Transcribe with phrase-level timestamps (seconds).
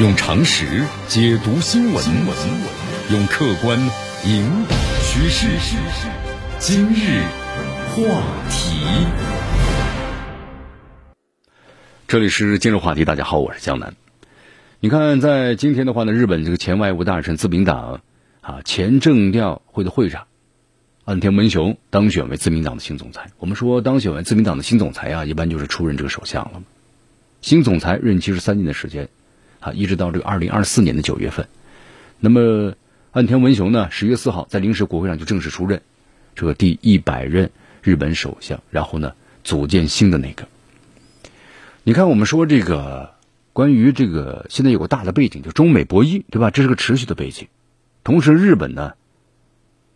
[0.00, 2.04] 用常识解读新闻，
[3.10, 3.78] 用客观
[4.24, 5.46] 引导趋势。
[6.58, 7.20] 今日
[7.90, 8.86] 话题，
[12.08, 13.04] 这里是今日话题。
[13.04, 13.94] 大家好，我是江南。
[14.80, 18.00] 你看，在今天的话呢，日本这个前外务大臣、自民党
[18.40, 20.26] 啊前政调会的会长
[21.04, 23.30] 岸田文雄当选为自民党的新总裁。
[23.38, 26.62] 我们说，当选为自民党的新总裁啊，一般就是出任这个首相了。
[27.42, 29.10] 新总裁任期是三年的时间。
[29.62, 31.48] 啊，一直到这个二零二四年的九月份，
[32.20, 32.74] 那么
[33.12, 35.80] 岸田文雄呢，十月四号在临时国会上就正式出任
[36.34, 40.46] 这个第一百任日本首相，然后呢，组建新的内阁。
[41.84, 43.14] 你看，我们说这个
[43.52, 46.50] 关于这个现在有个大的背景，就中美博弈，对吧？
[46.50, 47.48] 这是个持续的背景。
[48.02, 48.94] 同时，日本呢，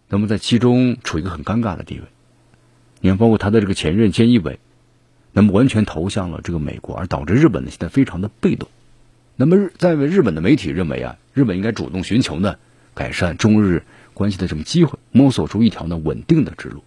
[0.09, 2.02] 那么在其中处于一个很尴尬的地位。
[3.01, 4.59] 你看，包括他的这个前任菅义伟，
[5.33, 8.69] 那么完全投向了这个美国，而导致日本呢现在非常的被动。
[9.38, 12.56] 那么日，在日本的媒体认为啊，日本应该主动寻求呢
[12.95, 13.82] 改善中日
[14.15, 16.82] 关系的这么机会，摸索出一条呢稳定的之路。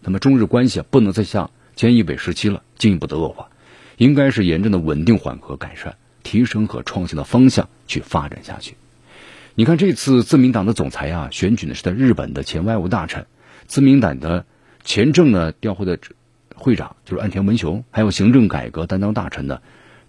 [0.00, 3.48] 那么，中日关系啊不能再像菅义伟时期了进一步的恶化，
[3.96, 8.76] 应该是沿着呢稳定缓和、改善、提升和创新的方向去发展下去。
[9.56, 13.26] 你看，这次自民党的总裁啊选举呢是在日本的前外务大臣、
[13.66, 14.46] 自民党的
[14.84, 15.98] 前政呢调会的
[16.54, 19.60] 会长就是岸田文雄，还有行政改革担当大臣呢。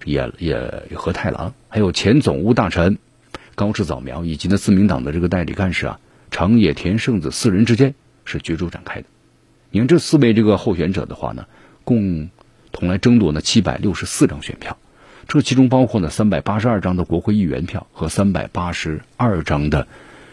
[0.05, 0.57] 也也
[0.95, 2.97] 和太郎，还有前总务大臣
[3.55, 5.99] 高市早苗，以及呢自民党的这个代理干事啊
[6.31, 7.93] 长野田圣子四人之间
[8.25, 9.07] 是角逐展开的。
[9.71, 11.45] 你看这四位这个候选者的话呢，
[11.83, 12.29] 共
[12.71, 14.77] 同来争夺呢七百六十四张选票，
[15.27, 19.87] 这其中包括呢三百八十二张的国会议员票和三百八十二张的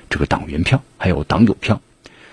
[0.08, 1.80] 这个党员票，还有党友票。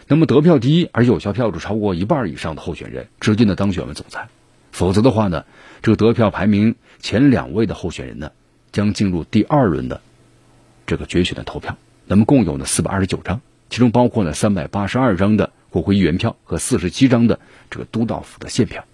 [0.07, 4.29] 那么得票第一而有效票数超过一半以上的候选人，直接呢当选为总裁。
[4.77, 5.43] 否则的话呢，
[5.81, 8.31] 这个得票排名前两位的候选人呢，
[8.71, 10.01] 将进入第二轮的
[10.85, 11.77] 这个决选的投票。
[12.05, 17.39] 那么共有呢四百二十九张，其中包括呢三百八十二张的国会议员票和四十七张的
[17.71, 18.85] 这个都道府的县票。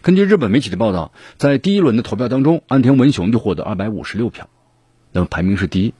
[0.00, 4.48] 根据日本媒体的报道，在第一轮的投票当中，安田文雄就获得二百五十六票，
[5.10, 5.92] 那么排名是第一；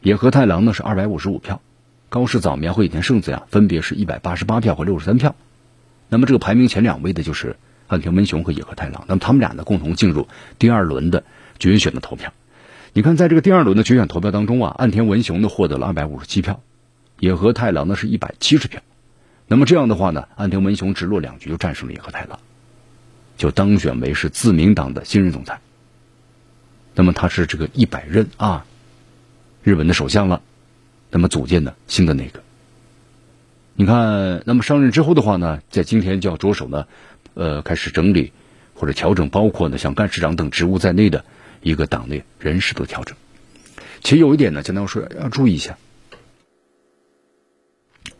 [0.00, 1.60] 野和太郎呢是二百五十五票，
[2.08, 5.34] 高市早苗和野田圣子呀分别是一百八十八票和六十三票。
[6.12, 7.56] 那么这个排名前两位的就是
[7.88, 10.28] 岸田文雄和野和太郎，那么他们俩呢共同进入
[10.58, 11.24] 第二轮的
[11.58, 12.34] 决选的投票。
[12.92, 16.60] 你看，在这个第二轮的决选投票当中啊，岸田文雄呢获得了二百五十七票，
[17.18, 18.82] 野和太郎呢是一百七十票。
[19.48, 22.38] 那么这样的话呢，岸田文雄直落两局就战胜了野和太郎，
[23.38, 25.60] 就当选为是自民党的新任总裁。
[26.94, 28.66] 那么他是这个一百任啊
[29.62, 30.42] 日本的首相了，
[31.10, 32.42] 那么组建的新的内阁。
[33.74, 36.86] 你看，那么上任之后的话呢，在今天就要着手呢，
[37.34, 38.30] 呃，开始整理
[38.74, 41.24] 或者调整，包括呢像干事长等职务在内的
[41.62, 43.16] 一个党内人事的调整。
[44.02, 45.78] 其实有一点呢，简单说要注意一下，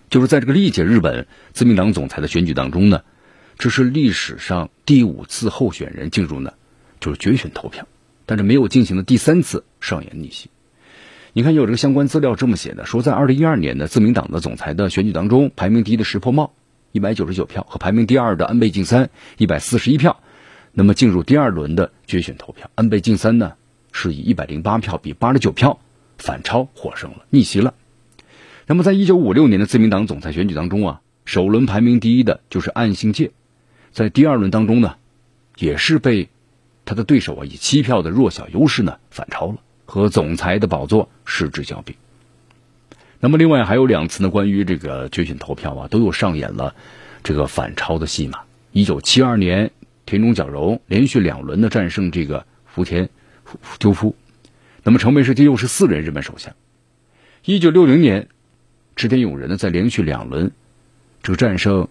[0.08, 3.02] 就是在这个历届日本自民党总裁的选举当中呢，
[3.58, 6.54] 这是历史上第五次候选人进入呢
[6.98, 7.86] 就是决选投票，
[8.24, 10.48] 但是没有进行的第三次上演逆袭。
[11.34, 16.52] 你看，有这个相关资料这么写的，说在二零一二年的自民党的总裁的选举当中，排名第一的石破茂
[16.92, 20.20] 一百九十九票，和排名第二的安倍晋三一百四十一票，
[20.72, 22.70] 那么进入第二轮的决选投票。
[22.74, 23.54] 安倍晋三呢
[23.92, 25.80] 是以一百零八票比八十九票
[26.18, 27.72] 反超获胜了，逆袭了。
[28.66, 33.30] 那么在一九五六年的自民党总裁选举当中啊，首轮排名第一的就是岸信介，
[33.90, 34.96] 在第二轮当中呢，
[35.56, 36.28] 也是被
[36.84, 39.56] 他的对手啊以七票的弱小优势呢反超了。
[39.84, 41.96] 和总裁的宝座失之交臂。
[43.20, 46.74] 那么，另外还有两次呢，关于这个决选投票啊，都有上演了
[47.22, 48.40] 这个反超的戏码。
[48.72, 49.70] 一九七二年，
[50.06, 53.08] 田中角荣连续两轮的战胜这个福田
[53.78, 54.16] 赳夫，
[54.82, 56.54] 那么成为是第六十四任日本首相。
[57.44, 58.28] 一九六零年，
[58.96, 60.50] 池田勇人呢在连续两轮
[61.22, 61.86] 这个战胜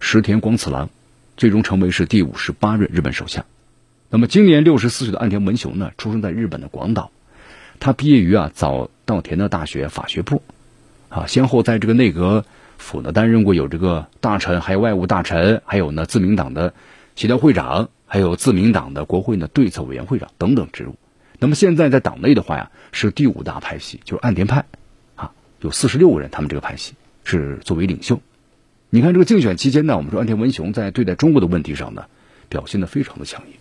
[0.00, 0.90] 石田光次郎，
[1.36, 3.46] 最终成为是第五十八任日本首相。
[4.10, 7.12] 那么，今年六十四岁的岸田文雄呢，出生在日本的广岛。
[7.80, 10.42] 他毕业于啊早稻田的大学法学部，
[11.08, 12.44] 啊，先后在这个内阁
[12.78, 16.74] 府呢担任过有这个大臣，还有外务大臣，还有呢自民党的
[17.14, 20.96] 协调会长，还有自民党的国会呢对策委员会长等等职务。
[21.38, 24.64] 那么现在在党内的话呀，是第五大派系，就是岸田派，
[25.14, 26.94] 啊，有四十六个人，他们这个派系
[27.24, 28.20] 是作为领袖。
[28.88, 32.06] 你看这个竞选期间呢，我们说岸田文雄在对待中国的问题上呢，
[32.48, 33.52] 表现的非常的强硬，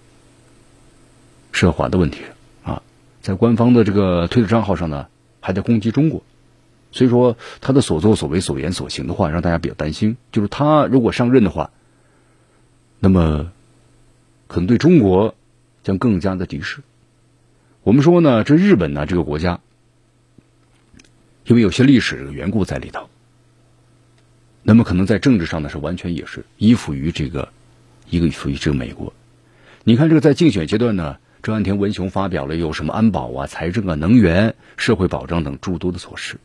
[1.51, 2.21] 涉华的问题。
[3.25, 5.07] 在官方的这个推特账号上呢，
[5.41, 6.21] 还在攻击中国，
[6.91, 10.15] 所以说他的所作所为、所言所行的话，让大家比较担心。
[10.31, 11.71] 就是他如果上任的话，
[12.99, 13.51] 那么
[14.45, 15.33] 可能对中国
[15.81, 16.83] 将更加的敌视。
[17.81, 19.59] 我们说呢，这日本呢这个国家，
[21.45, 23.09] 因为有些历史缘故在里头，
[24.61, 27.49] 那么可能在政治上呢是完全也是依附于这个
[28.07, 29.13] 一个依附于这个美国。
[29.83, 36.39] 你看这个在竞选阶段呢，这岸田文雄发表了有什么安保啊、财政啊、能源、社会保障等诸多的措施。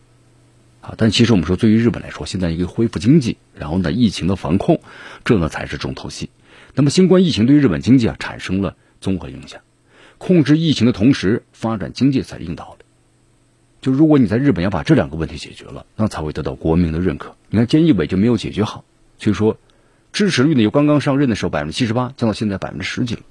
[0.82, 4.82] 啊，但其实我们说，对于日本来说，现在一个恢复经济，然后呢，疫情的防控，
[5.24, 6.28] 这呢才是重头戏。
[6.74, 9.62] 那么，新冠疫情对日本经济啊产生了综合影响，
[10.18, 12.84] 控制疫情的同时，发展经济才硬道理。
[13.80, 17.36] 就如果你在日本要把这两个问题解决了，那才会得到国民的认可。
[17.48, 18.84] 你看，菅义伟就没有解决好，
[19.16, 19.56] 所以说
[20.12, 23.22] 支持率呢，由刚刚上任的时候百分之七十八降到现在百分之十几了。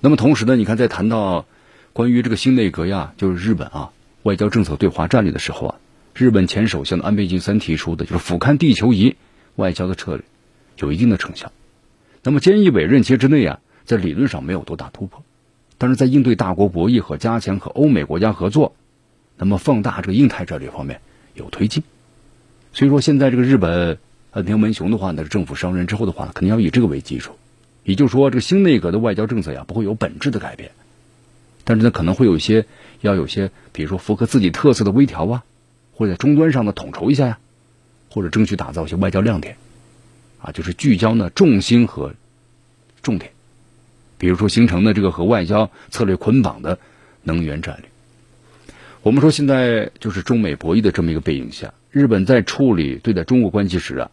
[0.00, 1.46] 那么同时呢，你看在谈到
[1.92, 3.90] 关于这个新内阁呀，就是日本啊
[4.22, 5.74] 外交政策对华战略的时候啊。
[6.14, 9.14] 日本前首相安倍晋三提出的就是俯瞰地球仪
[9.54, 10.24] 外交的策略，
[10.78, 11.52] 有一定的成效。
[12.24, 15.22] 那么菅义伟任期之内啊，在理论上没有多大突破，
[15.78, 18.74] 但是在应对大国博弈和加强和欧美国家合作，
[19.36, 21.00] 那么放大这个印太战略方面
[21.34, 21.84] 有推进。
[22.72, 23.98] 所以说，现在这个日本
[24.32, 27.34] 岸田文雄的话呢，政府上任之后的话，肯定要以这个为基础，
[27.88, 30.72] 也就是说，这个新内阁的外交政策呀，不会有本质的改变，
[31.64, 32.66] 但是呢，可能会有一些
[33.00, 35.42] 要有些，比如说符合自己特色的微调啊。
[35.94, 37.38] 或者在终端上呢统筹一下呀，
[38.08, 39.56] 或者争取打造一些外交亮点，
[40.40, 42.14] 啊，就是聚焦呢重心和
[43.02, 43.32] 重点，
[44.16, 46.78] 比如说形成的这个和外交策略捆绑的
[47.24, 47.88] 能源战略。
[49.02, 54.12] 我们说现在就是中美博弈的这么一个背景下，日本在处理对待中国关系时啊，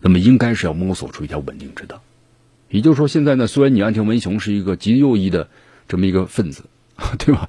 [0.00, 2.02] 那么应该是要摸索出一条稳定之道。
[2.70, 5.48] 也就是说，现在呢，虽然你安田文雄是一个极右翼的
[5.88, 6.64] 这么一个分子，
[7.18, 7.48] 对吧？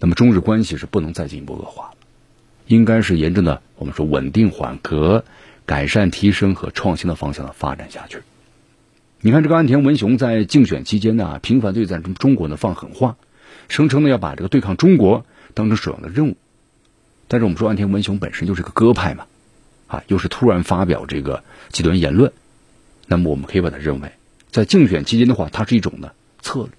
[0.00, 1.92] 那么中日关系是不能再进一步恶化。
[2.66, 5.24] 应该是沿着呢，我们说稳定缓和、
[5.64, 8.18] 改善提升和创新的方向呢发展下去。
[9.20, 13.16] 你看这个岸田文雄在竞选期间呢，频繁对咱们中国呢放狠话，
[13.68, 15.24] 声称呢要把这个对抗中国
[15.54, 16.36] 当成首要的任务。
[17.28, 19.26] 但是我们说岸田文雄本身就是个鸽派嘛，
[19.86, 22.32] 啊，又是突然发表这个极端言论，
[23.06, 24.12] 那么我们可以把它认为，
[24.56, 26.70] 在竞选期间的话，它是一种呢策略。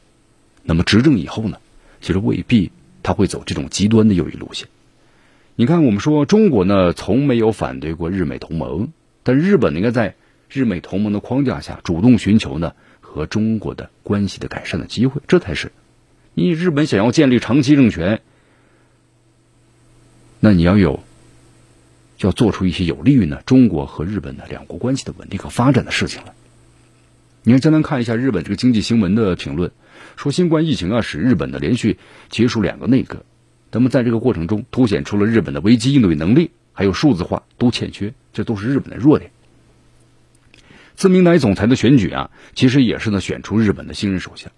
[0.63, 1.59] 那么执政以后呢，
[2.01, 2.71] 其实未必
[3.03, 4.67] 他会走这种极端的右翼路线。
[5.55, 8.87] 你看，我们说中国呢，从没有反对过日美同盟，
[9.21, 10.15] 但日本应该在
[10.49, 15.71] 日美同盟的框架下，主动寻求呢和中国的关系的改善的机会，这才是
[16.33, 18.21] 你日本想要建立长期政权，
[20.39, 21.03] 那你要有，
[22.21, 26.33] 要做出一些有利于呢中国和日本的两国关系的稳定和发展的事情来。
[27.47, 29.71] 你看，简单看一下日本这个经济新闻的评论，
[30.17, 31.97] 说新冠疫情啊，使日本的连续
[32.27, 33.23] 结束两个内阁。
[33.71, 39.31] 那么在这个过程中，凸显出了日本的危机应对能力，还有数字化都欠缺，这都是日本的弱点。
[40.97, 44.51] 自民党总裁的选举啊，其实也是呢选出日本的新任首相，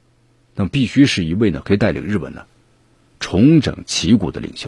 [0.56, 2.48] 那么必须是一位呢可以带领日本呢
[3.20, 4.68] 重整旗鼓的领袖。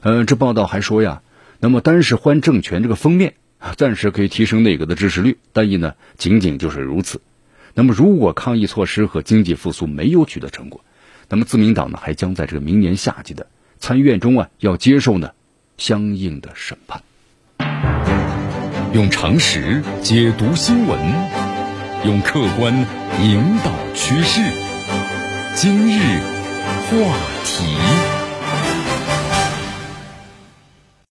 [0.00, 1.20] 呃，这报道还说呀，
[1.60, 3.34] 那么单是换政权这个封面，
[3.76, 7.20] 暂时可以提升内阁的支持率，但亦呢仅仅就是如此。
[7.74, 10.84] 那么如果抗疫措施和经济复苏没有取得成果，
[11.28, 13.46] 那么自民党呢，还将在这个明年夏季的
[13.78, 15.30] 参议院中啊，要接受呢
[15.76, 17.02] 相应的审判。
[18.94, 20.98] 用常识解读新闻，
[22.04, 22.74] 用客观
[23.22, 24.40] 引导趋势。
[25.54, 26.00] 今日
[26.88, 26.96] 话
[27.44, 28.17] 题。